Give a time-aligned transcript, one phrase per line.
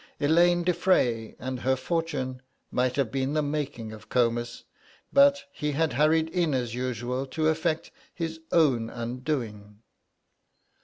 [0.19, 4.63] Elaine de Frey and her fortune might have been the making of Comus,
[5.13, 9.83] but he had hurried in as usual to effect his own undoing.